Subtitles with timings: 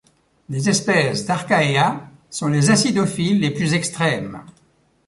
[0.49, 4.43] Des espèces d'Archaea sont les acidophiles les plus extrêmes.